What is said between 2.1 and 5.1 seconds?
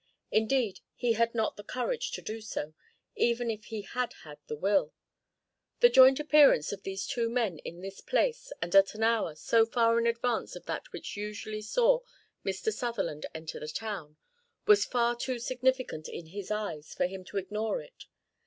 to do so, even if he had had the will.